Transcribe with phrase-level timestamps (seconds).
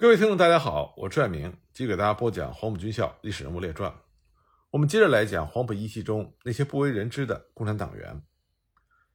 [0.00, 3.92] 各位听众，大家好，我是爱明，继续给大家播讲黄埔军校历史人物列传。
[4.70, 8.22] 我们接着来讲黄埔一期中那些不为人知的共产党员。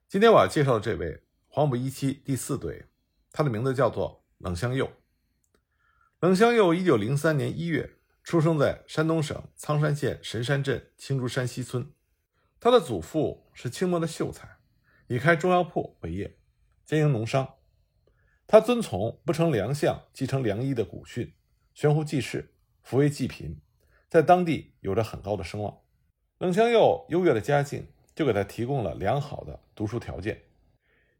[0.09, 2.87] 今天我要介绍的这位黄埔一期第四队，
[3.31, 4.91] 他的名字叫做冷香佑。
[6.19, 7.89] 冷香佑一九零三年一月
[8.21, 11.93] 出生在山东省苍山县神山镇青竹山西村，
[12.59, 14.57] 他的祖父是清末的秀才，
[15.07, 16.37] 以开中药铺为业，
[16.83, 17.47] 经营农商。
[18.45, 21.33] 他遵从不成良相即成良医的古训，
[21.73, 23.59] 悬壶济世，扶危济贫，
[24.09, 25.79] 在当地有着很高的声望。
[26.37, 30.43] 冷香佑优越的家境就给他提供了良好的读书条件。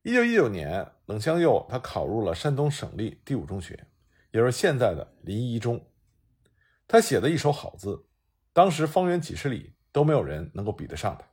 [0.03, 3.87] 一九一九年，冷香佑他考入了山东省立第五中学，
[4.31, 5.81] 也就是现在的临沂一中。
[6.87, 8.05] 他写的一手好字，
[8.51, 11.25] 当时方圆几十里都没有人能够比得上他。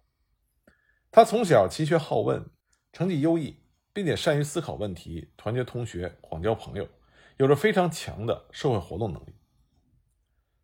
[1.10, 2.48] 他从小勤学好问，
[2.92, 3.56] 成绩优异。
[3.92, 6.88] 并且善于思考问题，团结同学，广交朋友，
[7.36, 9.34] 有着非常强的社会活动能力。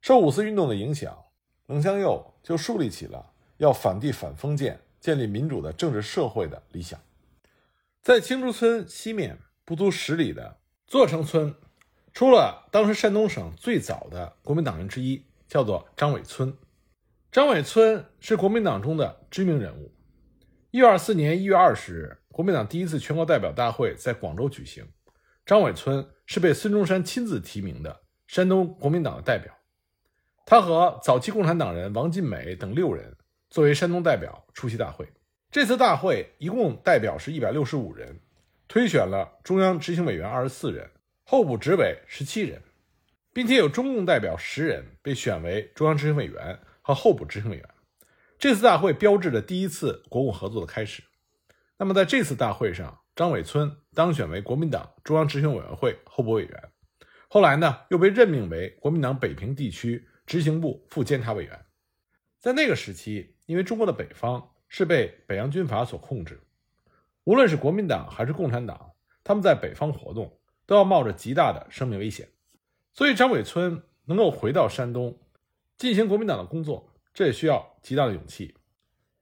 [0.00, 1.24] 受五四运动的影响，
[1.66, 7.00] 冷香佑就树立起了要反帝反封建、建立民主的政治社会的理想。
[8.02, 11.52] 在青竹村西面不足十里的座城村，
[12.12, 16.56] 出了当时山东省最早的国民党人之一，叫做张伟村。
[17.32, 19.90] 张伟村是国民党中的知名人物。
[20.76, 22.18] 一九二四年一月二十日。
[22.30, 24.86] 国民党第一次全国代表大会在广州举行，
[25.46, 29.50] 张伟村是被孙中山亲自提名的山东国民党的代表。
[30.44, 33.16] 他和早期共产党人王尽美等六人
[33.48, 35.08] 作为山东代表出席大会。
[35.50, 38.20] 这次大会一共代表是一百六十五人，
[38.68, 40.90] 推选了中央执行委员二十四人，
[41.24, 42.60] 候补执委十七人，
[43.32, 47.66] 并且有中共代表十人被选为中央执行委员和候补执行委员。
[48.38, 51.02] 这次大会标志着第一次国共合作的开始。
[51.78, 56.70] 那么，在这次大会上，张伟村当选为国民党中央执行委员会候补委员，
[57.28, 61.64] 后来呢，又被任命为国民党北平地区执行部副监察委员。
[62.38, 66.40] 在那个时期，因为中国的北方是被北洋军阀所控制，
[67.24, 68.92] 无论是国民党还是共产党，
[69.24, 72.28] 他们在北方活动都要冒着极大的生命危险，
[72.92, 75.18] 所以张伟村能够回到山东
[75.78, 78.54] 进行国民党的工作，这也需要极大的勇气。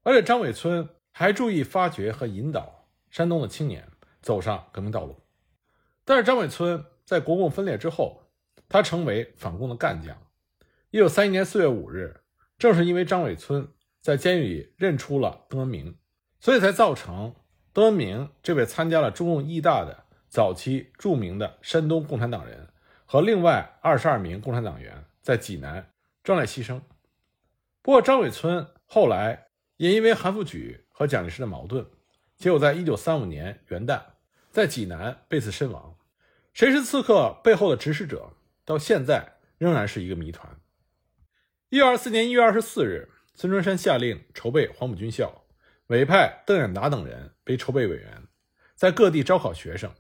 [0.03, 0.87] 而且，张伟村。
[1.17, 3.87] 还注意发掘和引导山东的青年
[4.21, 5.23] 走上革命道路，
[6.05, 8.25] 但是张伟村在国共分裂之后，
[8.69, 10.21] 他成为反共的干将。
[10.91, 12.23] 一九三一年四月五日，
[12.59, 13.69] 正是因为张伟村
[14.01, 15.97] 在监狱里认出了邓文明，
[16.41, 17.37] 所以才造成
[17.73, 22.71] 邓文明这位参加了中共义大的早期著名的山东共产党人
[23.07, 25.93] 和另外二十二名共产党员在济南
[26.25, 26.81] 壮烈牺牲。
[27.85, 30.81] 不过，张伟村后来也因为韩复榘。
[30.97, 31.85] 和蒋介石的矛盾，
[32.37, 34.01] 结果在一九三五年元旦，
[34.53, 35.99] 在济南被刺身亡。
[36.53, 38.35] 谁是刺客背后的指使者，
[38.65, 40.57] 到现在仍然是一个谜团。
[41.71, 45.45] 一九二四年一月二十四日，孙中山下令筹备黄埔军校，
[45.89, 48.29] 委派邓演达等人为筹备委员，
[48.77, 49.93] 在各地招考学生。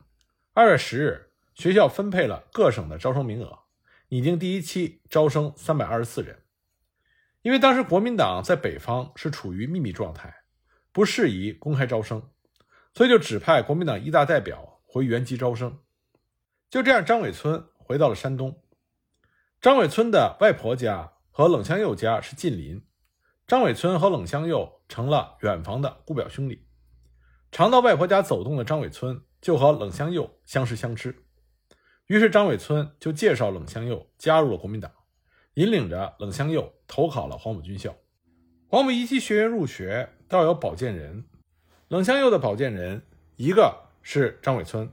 [0.52, 3.64] 二月十日，学校分配了各省的招生名额，
[4.10, 6.43] 拟定第一期招生三百二十四人。
[7.44, 10.34] 因为当时国民党在北方是处于秘密状态。
[10.90, 12.30] 不适宜公开招生，
[12.92, 15.80] 所以就指派国民党一大代表回原籍招生。
[16.70, 18.62] 就这样，张伟村回到了山东。
[19.60, 22.80] 张伟村的外婆家和冷香佑家是近邻，
[23.44, 26.64] 张伟村和冷香佑成了远房的姑表兄弟。
[27.50, 31.24] 常到外婆家走动的张伟村就和冷香佑相识相知，
[32.06, 34.92] 于是张伟村就介绍冷香佑加入了国民党，
[35.54, 37.96] 引领着冷香佑投考了黄埔军校。
[38.68, 40.10] 黄埔一期学员入学。
[40.30, 41.26] 要有保荐人，
[41.86, 43.02] 冷香佑的保荐人
[43.36, 44.90] 一个是张伟村，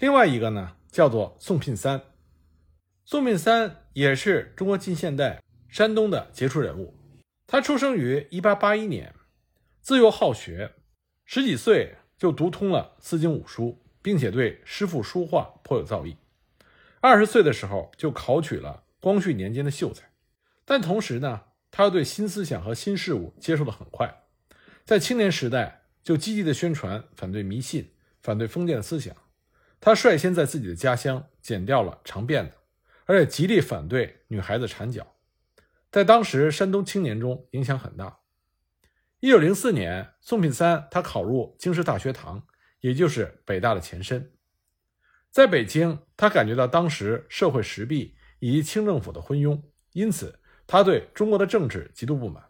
[0.00, 2.02] 另外一个呢叫做宋聘三。
[3.04, 6.94] 宋聘三也是中国近现代山东的杰出人物。
[7.46, 9.14] 他出生于1881年，
[9.80, 10.72] 自幼好学，
[11.24, 16.16] 十几岁就读通了四经五书，并且对诗赋书画颇有造诣。
[17.00, 20.12] 二十岁的时候就考取了光绪年间的秀才，
[20.64, 24.22] 但同时呢，他又对新思想和新事物接受的很快。
[24.84, 29.12] 在青年时代就积极的宣传反对迷信、反对封建的思想。
[29.80, 32.52] 他率先在自己的家乡剪掉了长辫子，
[33.04, 35.16] 而且极力反对女孩子缠脚，
[35.90, 38.20] 在当时山东青年中影响很大。
[39.18, 42.46] 一九零四年，宋品三他考入京师大学堂，
[42.78, 44.30] 也就是北大的前身。
[45.32, 49.62] 在北京，他感觉到当时社会时弊以及清政府的昏庸，
[49.92, 52.42] 因此他对中国的政治极度不满。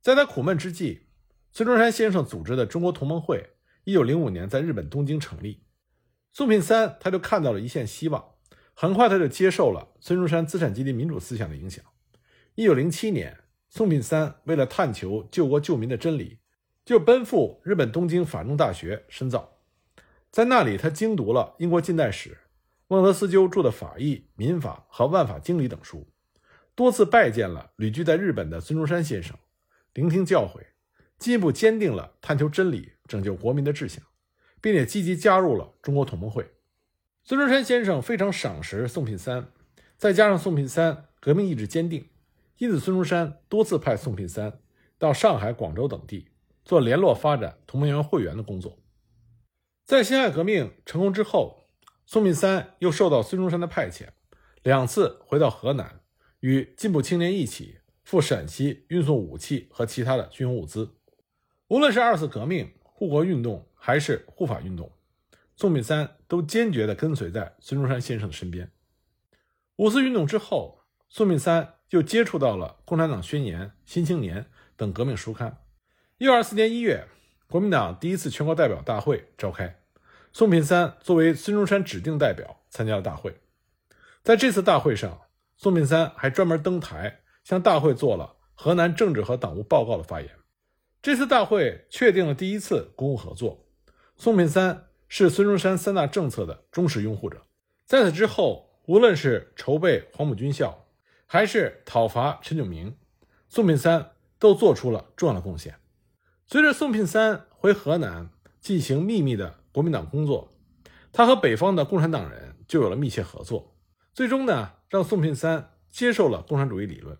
[0.00, 1.08] 在他苦闷之际，
[1.50, 3.44] 孙中山先生组织的中国同盟会，
[3.82, 5.64] 一九零五年在日本东京成立。
[6.32, 8.24] 宋品三他就看到了一线希望，
[8.72, 11.84] 很快他就接受了孙中山资产阶级民主思想的影响。
[12.54, 13.36] 一九零七年，
[13.68, 16.38] 宋品三为了探求救国救民的真理，
[16.84, 19.58] 就奔赴日本东京法政大学深造。
[20.30, 22.38] 在那里，他精读了英国近代史、
[22.88, 26.06] 孟德斯鸠著的《法义》《民法》和《万法经理》等书，
[26.76, 29.36] 多次拜见了旅居在日本的孙中山先生，
[29.92, 30.64] 聆听教诲，
[31.18, 34.04] 进一步坚定了探求真理、拯救国民的志向，
[34.60, 36.48] 并且积极加入了中国同盟会。
[37.24, 39.48] 孙中山先生非常赏识宋品三，
[39.96, 42.08] 再加上宋品三革命意志坚定，
[42.58, 44.60] 因此孙中山多次派宋品三
[44.96, 46.28] 到上海、广州等地
[46.64, 48.78] 做联络发展同盟园会员的工作。
[49.84, 51.55] 在辛亥革命成功之后，
[52.06, 54.10] 宋品三又受到孙中山的派遣，
[54.62, 56.00] 两次回到河南，
[56.38, 60.94] 与进步青年一起赴陕西运送武器和其他的军用物资。
[61.66, 64.92] 无论是二次革命、护国运动还是护法运动，
[65.56, 68.70] 宋品三都坚决地跟随在孙中山先生的身边。
[69.74, 74.42] 五四运动之后，宋品三又接触到了《共产党宣言》《新青年》
[74.76, 75.58] 等革命书刊。
[76.18, 77.08] 一九二四年一月。
[77.48, 79.78] 国民党第一次全国代表大会召开，
[80.36, 83.40] 宋品三作为孙中山指定代表参加了大会。
[84.22, 85.22] 在这次大会上，
[85.56, 90.30] 宋品三还专门登台向大会做了河南政治和党务报告的发言。
[91.00, 93.64] 这次大会确定了第一次公共合作。
[94.14, 97.40] 宋品三是孙中山三大政策的忠实拥护者。
[97.86, 100.84] 在此之后，无论是筹备黄埔军校，
[101.24, 102.94] 还是讨伐陈炯明，
[103.48, 105.76] 宋品三都做出了重要的贡献。
[106.46, 108.28] 随着宋品三回河南
[108.60, 110.50] 进行秘密的国民党工作，
[111.12, 113.76] 他和北方的共产党人就有了密切合作。
[114.14, 117.18] 最终呢，让宋品三接受了共产主义理论。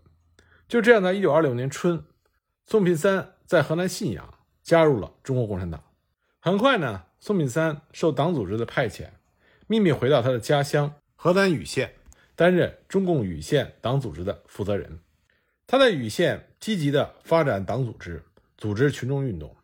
[0.66, 2.02] 就这样，在一九二六年春，
[2.64, 4.32] 宋品三在河南信阳
[4.62, 5.84] 加入了中国共产党。
[6.40, 9.08] 很快呢，宋品三受党组织的派遣，
[9.66, 11.92] 秘密回到他的家乡河南禹县，
[12.34, 15.00] 担任中共禹县党组织的负责人。
[15.66, 18.24] 他在禹县积极地发展党组织。
[18.56, 19.54] 组织群众运动。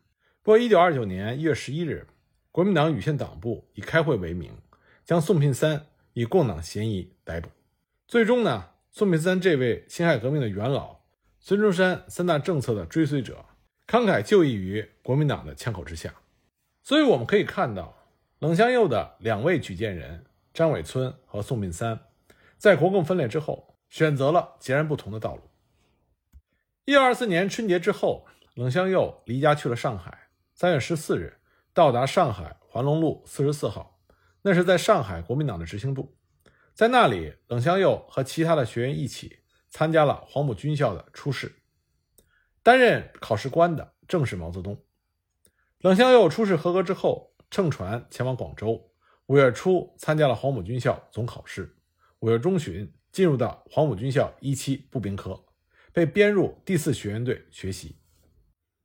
[0.43, 2.05] 不过，一九二九年一月十一日，
[2.53, 4.55] 国民党禹县党部以开会为名，
[5.03, 7.49] 将宋聘三以共党嫌疑逮捕。
[8.07, 10.99] 最终呢，宋品三这位辛亥革命的元老、
[11.39, 13.43] 孙中山三大政策的追随者，
[13.87, 16.13] 慷慨就义于国民党的枪口之下。
[16.83, 17.97] 所以，我们可以看到，
[18.37, 20.23] 冷香右的两位举荐人
[20.53, 21.99] 张伟村和宋品三，
[22.59, 25.41] 在国共分裂之后，选择了截然不同的道路。
[26.85, 28.27] 一九二四年春节之后。
[28.55, 30.27] 冷香佑离家去了上海。
[30.53, 31.39] 三月十四日，
[31.73, 33.99] 到达上海环龙路四十四号，
[34.43, 36.15] 那是在上海国民党的执行部。
[36.75, 39.39] 在那里，冷香佑和其他的学员一起
[39.69, 41.63] 参加了黄埔军校的初试。
[42.61, 44.83] 担任考试官的正是毛泽东。
[45.79, 48.91] 冷香佑初试合格之后，乘船前往广州。
[49.27, 51.77] 五月初参加了黄埔军校总考试。
[52.19, 55.43] 五月中旬进入到黄埔军校一期步兵科，
[55.91, 57.97] 被编入第四学员队学习。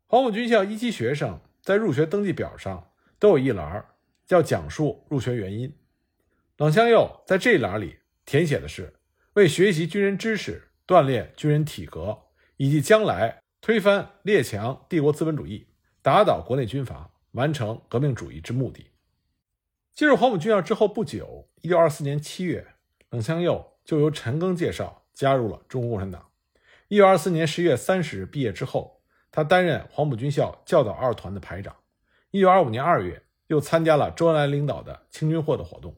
[0.06, 3.84] 黄埔军校一期学生在入学登记表上都有一栏
[4.24, 5.70] 叫“讲述入学原因”。
[6.56, 8.94] 冷香佑在这一栏里填写的是
[9.34, 12.18] 为学习军人知识、锻炼军人体格，
[12.56, 15.66] 以及将来推翻列强帝国资本主义、
[16.00, 18.86] 打倒国内军阀、完成革命主义之目的。
[19.92, 22.66] 进入黄埔军校之后不久，一九二四年七月，
[23.10, 26.30] 冷香佑就由陈赓介绍加入了中国共产党。
[26.88, 28.97] 一九二四年十月三十日毕业之后。
[29.30, 31.76] 他担任黄埔军校教导二团的排长。
[32.30, 35.94] 一九二五年二月，又参加了周恩来领导的清军获的活动。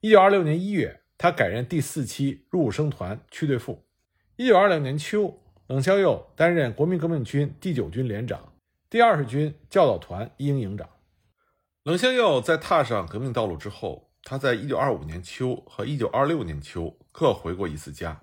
[0.00, 3.84] 一九二六年一月，他改任第四期入伍生团区队副。
[4.36, 8.52] 一九二六年秋，冷香佑担任国民革命军第九军连长、
[8.88, 10.88] 第二十军教导团一营营长。
[11.82, 18.22] 冷香佑在踏上革命道路之后，他在一九二五年秋和一九二六年秋各回过一次家。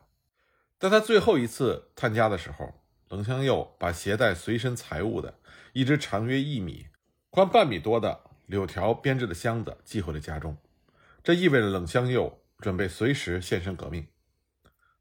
[0.79, 2.73] 在他最后一次探家的时候。
[3.09, 5.39] 冷香佑把携带随身财物的
[5.71, 6.87] 一只长约一米、
[7.29, 10.57] 宽半米多的柳条编织的箱子寄回了家中，
[11.23, 14.05] 这意味着冷香佑准备随时献身革命。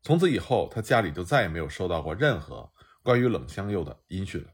[0.02, 2.70] 从此以后，他家里就再也没有收到过任何
[3.02, 4.50] 关于冷香佑的音讯了。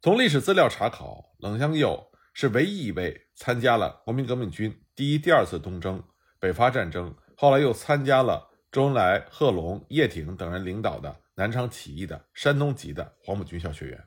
[0.00, 6.02] 从历史资料查考，冷香佑是唯一一位参加了国民革命军第一、第二次东征、
[6.40, 11.20] 北伐战争，后来又参加了周恩来、贺龙、叶挺等人领导的。
[11.38, 14.04] 南昌起义的山东籍的黄埔军校学员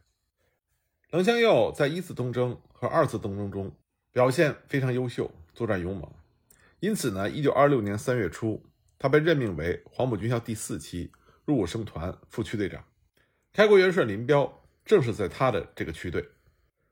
[1.12, 3.74] 冷香佑，在一次东征和二次东征中
[4.12, 6.12] 表现非常优秀，作战勇猛。
[6.82, 8.62] 因此呢，一九二六年三月初，
[9.00, 11.10] 他被任命为黄埔军校第四期
[11.46, 12.84] 入伍生团副区队长。
[13.54, 16.28] 开国元帅林彪正是在他的这个区队。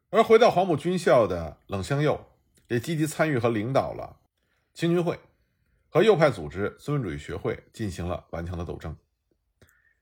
[0.09, 2.25] 而回到黄埔军校的冷香佑，
[2.69, 4.21] 也积极参与和领导了
[4.73, 5.19] 清军会。
[5.89, 8.95] 和右派组织孙文主义学会进行了顽强的斗争。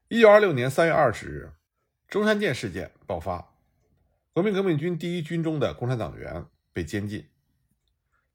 [0.10, 1.52] 一九二六年三月二十日，
[2.08, 3.56] 中山舰事件爆发，
[4.32, 7.28] 国民革命军第一军中的共产党员被监禁。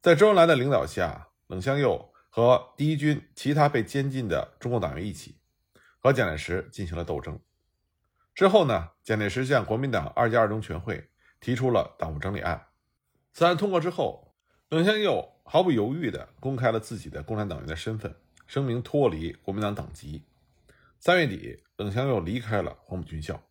[0.02, 5.38] 在周恩来的领导下，冷香佑和第一军其他被监禁的中共党员一起，
[5.99, 7.41] 和蒋介石进行了斗争。
[8.35, 11.09] 之后呢，蒋介石向国民党二届二中全会
[11.41, 12.67] 提出了党务整理案。
[13.33, 14.35] 此案通过之后，
[14.69, 18.14] 冷香佑毫不犹豫地公开了自己的共产党员的身份，
[18.47, 20.26] 声明脱离国民党党籍。
[21.05, 23.43] 三月底，冷香佑离开了黄埔军校。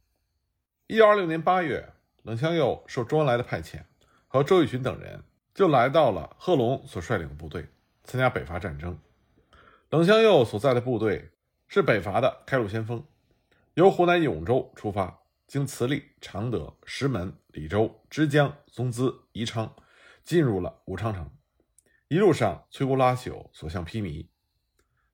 [0.87, 1.91] 一九二六年八月，
[2.23, 3.83] 冷香佑受周恩来的派遣，
[4.29, 5.21] 和周逸群等人
[5.53, 7.67] 就来到了贺龙所率领的部队，
[8.05, 8.97] 参加北伐战争。
[9.89, 11.31] 冷香佑所在的部队
[11.67, 13.05] 是北伐的开路先锋。
[13.73, 19.75] 由湖南永州出发，经慈利、常德、石门、李州、枝江、松滋、宜昌，
[20.23, 21.29] 进入了武昌城。
[22.07, 24.29] 一路上摧枯拉朽，所向披靡。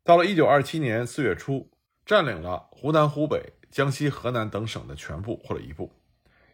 [0.03, 1.71] 到了一九二七年四月初，
[2.07, 5.91] 占领了湖南、湖北、江西、河南等省的全部或者一部，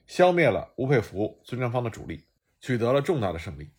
[0.07, 2.25] 消灭了吴佩孚、孙传芳的主力，
[2.59, 3.69] 取得了重大的胜利。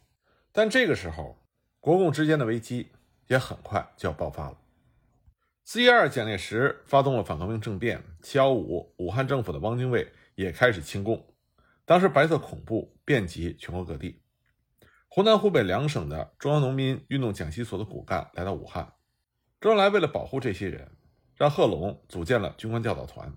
[0.53, 1.37] 但这个时候，
[1.81, 2.93] 国共之间的危机
[3.27, 4.57] 也很快就要爆发了。
[5.65, 8.01] 四一二，蒋介石发动了反革命政变。
[8.23, 11.27] 七幺五，武汉政府的汪精卫也开始清共。
[11.85, 14.23] 当时白色恐怖遍及全国各地。
[15.09, 18.93] 湖南、湖北两省的中央农民运动讲习所的骨干来到武汉。
[19.61, 20.93] 周恩来为了保护这些人，
[21.37, 23.33] 让贺龙组建了军官教导团。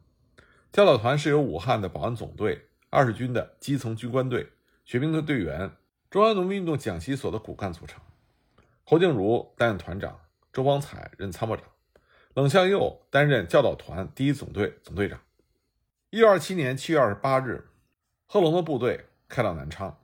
[0.71, 4.51] 教导团是由武汉的保安总队、二十军的基层军官队、
[4.85, 5.71] 学兵队队员、
[6.09, 8.01] 中央农民运动讲习所的骨干组成。
[8.83, 10.19] 侯静茹担任团长，
[10.53, 11.65] 周邦彩任参谋长。
[12.33, 15.19] 冷向佑担任教导团第一总队总队长。
[16.11, 17.67] 一九二七年七月二十八日，
[18.27, 19.99] 贺龙的部队开到南昌。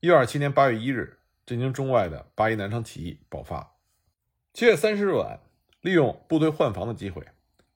[0.00, 3.74] 一九二七年八月一日，震惊中外的八一南昌起义爆发。
[4.54, 5.40] 七月三十日晚，
[5.88, 7.26] 利用部队换防的机会，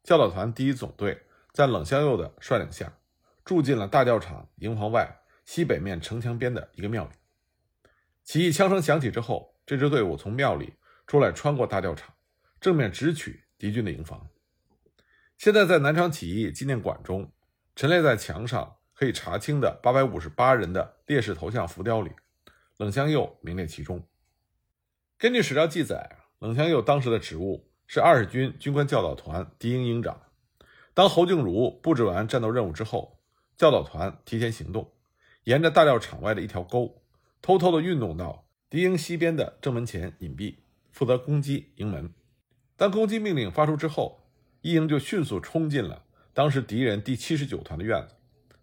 [0.03, 1.23] 教导团第一总队
[1.55, 2.93] 在冷香佑的率领下，
[3.43, 7.13] 住进了大教场营房外西北面城墙边的一个庙里。
[8.23, 10.75] 起义枪声响起之后，这支队伍从庙里
[11.07, 12.15] 出来，穿过大教场，
[12.61, 13.45] 正面直取。
[13.57, 14.29] 敌军的营房，
[15.39, 17.33] 现在在南昌起义纪念馆中
[17.77, 22.11] 陈列在墙上可以查清的八百五十八人的烈士头像浮雕里，
[22.79, 24.05] 冷香佑名列其中。
[25.17, 30.21] 根据史料记载，冷香佑当时的职务是二十军军官教导团敌营营长。
[30.95, 33.19] 当侯静茹布置完战斗任务之后，
[33.57, 34.93] 教导团提前行动，
[35.45, 37.03] 沿着大料场外的一条沟，
[37.41, 40.57] 偷偷地运动到敌营西边的正门前隐蔽，
[40.91, 42.13] 负责攻击营门。
[42.77, 44.29] 当攻击命令发出之后，
[44.61, 48.15] 一营就迅速冲进了当时敌人第七十九团的院子。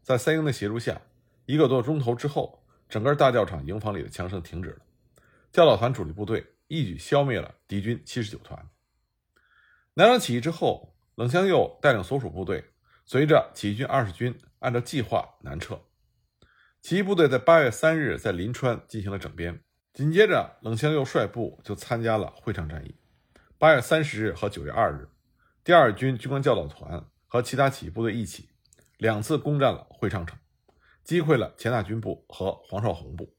[0.02, 1.02] 在三营的协助下，
[1.46, 4.80] 一个多钟头之后，整个大教场营房里的枪声停止了。
[5.52, 8.70] 教导团主力部队一举消灭了敌军七十九团。
[10.00, 12.72] 南昌起义之后，冷香佑带领所属部队
[13.04, 15.78] 随着起义军二十军按照计划南撤。
[16.82, 22.96] 起义部队在八月三日在临川进行了整编，紧接着冷香佑率部就参加了会昌战役。
[23.58, 25.10] 八月三十日和九月二日，
[25.66, 28.52] 第二军军官教导团和其他起义部队一起，
[29.00, 30.40] 两次攻占了会昌城，
[31.04, 33.36] 击溃了钱大军部和黄绍竑部。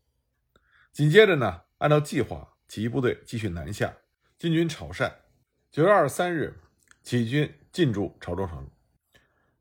[0.93, 3.97] 紧接着呢，按照计划，起义部队继续南下，
[4.37, 5.11] 进军潮汕。
[5.72, 6.58] 九月二十三日，
[7.04, 8.68] 起义军进驻潮州城。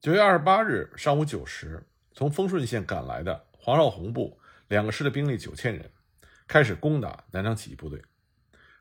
[0.02, 4.40] 九月二十八日上午九时，从丰顺县赶来的黄绍竑部
[4.70, 5.92] 两个师的兵力九千人，
[6.48, 8.02] 开始攻打南昌起义部队。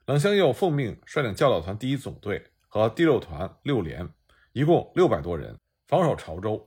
[0.07, 4.09] 冷香佑奉命率领教导团第一总队和第六团六连，
[4.53, 6.67] 一共六百多人防守潮州。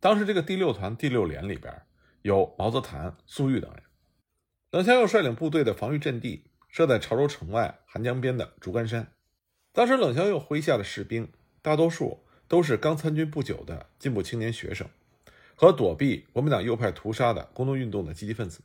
[0.00, 1.80] 当时这个第六团第六连里边
[2.22, 3.84] 有毛泽谭、粟裕等人。
[4.72, 9.06] 冷香佑率领部队的防御阵地设在潮州城外韩江边的竹竿山。
[9.74, 14.86] 当时冷香又麾下的士兵大多数都是刚参军不久的进步青年学生，
[15.54, 18.60] 和躲避国民党右派屠杀的工农运动的积极分子。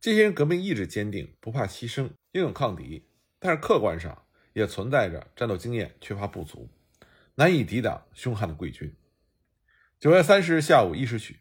[0.00, 3.08] 这些人革命意志坚定，不怕牺牲，英勇抗敌。
[3.38, 6.68] 但是客观上也存在着战斗经验缺乏不足，
[7.36, 8.92] 难以抵挡凶悍的贵军。
[10.00, 11.38] 九月三十日下午一时许，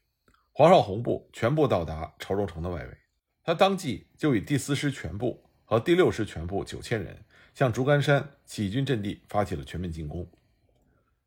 [0.51, 2.97] 黄绍竑部全部到达潮州城的外围，
[3.43, 7.25] 他当即就以第四师全部和第六师全部九千人，
[7.55, 10.29] 向竹竿山起义军阵地发起了全面进攻。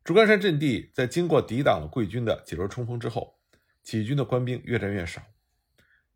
[0.03, 3.37] 竹竿山阵地在经过抵挡了贵军的几轮冲锋之后，
[3.83, 5.21] 起义军的官兵越战越少。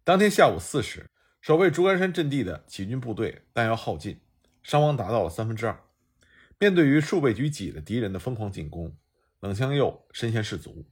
[0.06, 1.10] 当天下午四时，
[1.42, 4.22] 守卫竹竿山阵地的起义军部队弹药耗尽。
[4.62, 5.78] 伤亡达到了三分之二。
[6.58, 8.96] 面对于数倍于己的敌人的疯狂进攻，
[9.42, 10.86] 冷香佑身先士卒，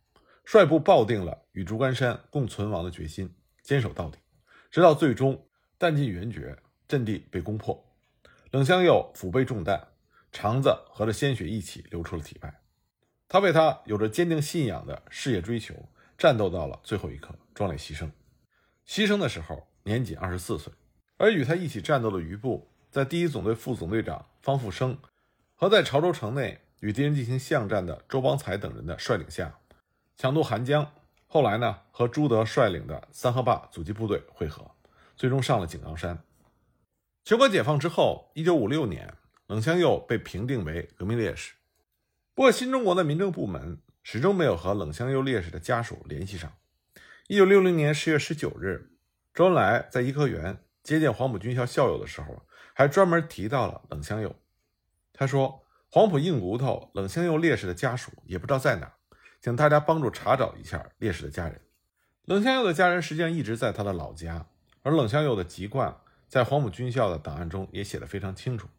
[0.44, 4.18] 率部抱定了与竹竿山共存亡的决心，坚守到底，
[4.70, 5.48] 直到最终
[5.78, 7.91] 弹尽援绝，阵地被攻破。
[8.52, 9.88] 冷香佑腹背中弹，
[10.34, 12.54] 肠子和着鲜血一起流出了体外。
[13.30, 15.74] 他为他有着坚定信仰的事业追求，
[16.18, 18.12] 战斗到了最后一刻，壮烈牺牲。
[18.86, 20.74] 牺牲的时候年仅二十四岁。
[21.16, 24.98] 而与他一起战斗的余部，在第一总队副总队长方富生
[25.56, 29.60] 和在潮州城内与敌人进行巷战的周邦才等人的率领下，
[30.18, 30.92] 抢渡韩江。
[31.28, 34.70] 后来呢，和朱德率领的三河坝阻击部队会合，
[35.16, 36.22] 最终上了井冈山。
[37.24, 39.14] 全国解放之后，一九五六年，
[39.48, 41.54] 冷香佑被评定为革命烈士。
[42.34, 46.52] 不过，新中国的民政部门始终没有和冷香佑烈士的家属联系上。
[47.28, 48.92] 一九六零年十月十九日，
[49.34, 50.64] 周恩来在颐和园。
[50.84, 52.42] 接见黄埔军校校友的时候，
[52.74, 54.36] 还专门提到了冷香佑。
[55.14, 58.92] 他说：“黄埔硬骨头冷香佑烈士的家属也不知道在哪，
[59.40, 61.62] 请大家帮助查找一下烈士的家人。”
[62.26, 64.48] 冷香佑的家人实际上一直在他的老家，
[64.82, 65.96] 而冷香佑的籍贯
[66.32, 68.70] 在黄埔军校的档案中也写得非常清楚。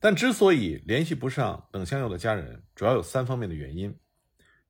[0.00, 3.94] 但之所以联系不上冷香佑的家人，主要有三方面的原因。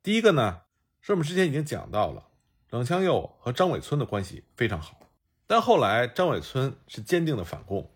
[0.03, 0.63] 第一个呢，
[1.01, 2.27] 是我们之前已经讲到了，
[2.71, 4.99] 冷香佑和张伟村的关系非常好。
[5.47, 7.89] 但后来，张伟村是坚定的反共，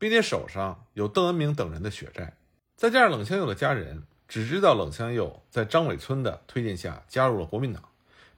[0.00, 2.36] 并且手上有邓恩铭等人的血债，
[2.74, 7.88] 再加上冷香佑的家人只知道冷香佑在张伟村的推荐下加入了国民党，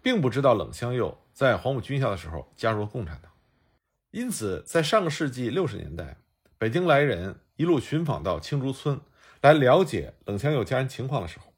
[0.02, 3.31] 并不知道冷香佑在黄埔军校的时候加入了共产党。
[4.12, 6.18] 因此，在上个世纪六十年代，
[6.58, 9.00] 北京来人一路寻访到青竹村
[9.40, 11.54] 来了解冷香佑家人情况的时候，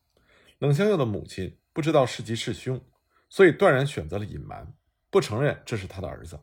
[0.58, 2.80] 冷香佑的母亲不知道是吉是凶，
[3.28, 4.73] 所以断然选择了隐瞒，
[5.11, 6.40] 不承认这是他的儿子。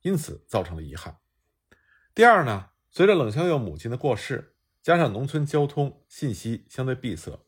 [0.00, 1.16] 因此造成了遗憾。
[2.12, 7.38] 第二呢，随着冷香佑母亲的过世，加上农村交通信息相对闭塞，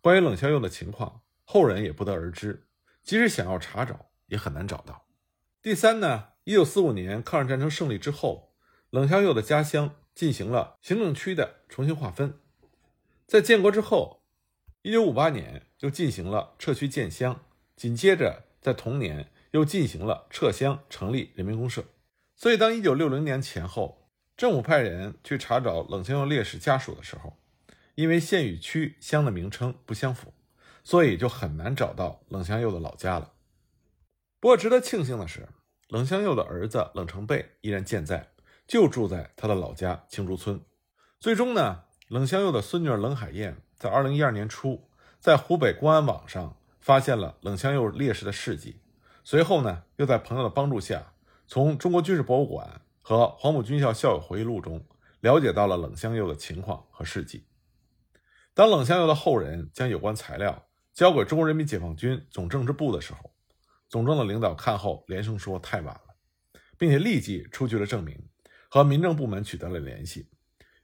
[0.00, 2.68] 关于冷香佑的情况，后人也不得而知。
[3.02, 5.08] 即使想要查找，也很难找到。
[5.60, 8.52] 第三呢，一九四五年抗日战争胜利之后，
[8.90, 12.38] 冷香佑的家乡进行了行政区的重新划分。
[13.26, 14.22] 在建国之后，
[14.82, 21.82] 一九五八年又进行了撤区建乡，紧接着在同年又进行了撤乡，成立人民公社。
[22.36, 27.38] 所以，当一九六零年前后政府派人去查找冷香佑烈士家属的时候，
[27.94, 30.34] 因为县与区乡的名称不相符，
[30.82, 33.32] 所以就很难找到冷香佑的老家了。
[34.40, 35.48] 不过，值得庆幸的是，
[35.94, 38.26] 冷香佑的儿子冷成贝依然健在，
[38.66, 40.60] 就住在他的老家青竹村。
[41.20, 44.88] 最终呢，冷香佑的孙女冷海燕在二零一二年初
[45.20, 48.80] 在湖北公安网上发现了冷香佑烈士的事迹，
[49.22, 51.12] 随后呢，又在朋友的帮助下。
[51.46, 54.84] 从中国军事博物馆和黄埔军校校友回忆录中
[55.20, 57.46] 了解到了冷香佑的情况和事迹。
[58.52, 63.30] 当冷香佑的后人将有关材料交给中国人民解放军总政治部的时候，
[63.94, 66.16] 总政的领导看后连声说太晚了，
[66.76, 68.28] 并且立即出具了证明，
[68.68, 70.28] 和民政部门取得了联系，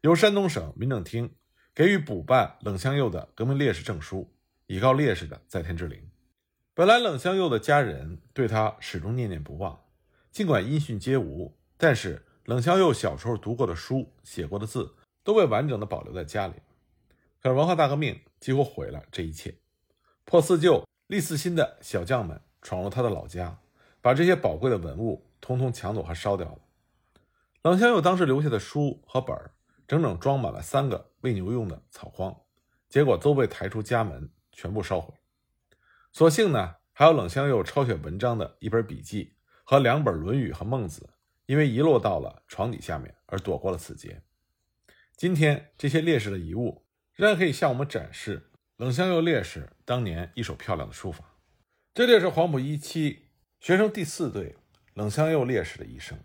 [0.03, 1.35] 由山东省民政厅
[1.75, 4.33] 给予补办冷香佑的革命烈士证书，
[4.69, 6.09] 以告烈士的在天之灵。
[6.73, 9.77] 本来冷香佑的家人对他始终念念不忘。
[10.31, 14.95] 尽管音讯皆无，但是冷香佑小时候读过的书、写过的字
[15.25, 16.55] 都被完整的保留在家里。
[17.43, 19.53] 可是文化大革命几乎毁了这一切，
[20.25, 23.59] 破四旧立四新的小将们闯入他的老家，
[24.01, 26.59] 把这些宝贵的文物通通抢走和烧掉了。
[27.63, 29.53] 冷香佑当时留下的书和本儿，
[29.87, 32.35] 整整装满了三个喂牛用的草筐，
[32.89, 35.15] 结果都被抬出家门，全部烧毁。
[36.13, 39.37] 所幸呢，还有冷香佑抄写文章的一本笔记。
[39.63, 41.03] 和两本《论语》和《孟子》，
[41.47, 44.21] 因为遗落到了床底下面而躲过了此劫。
[45.17, 51.30] 今天这些烈士的遗物，仍然可以向我们展示冷香佑烈士当年一手漂亮的书法。
[51.93, 53.27] 这就是黄埔一期
[53.59, 54.55] 学生第四队
[54.95, 56.17] 冷香佑烈士的一生。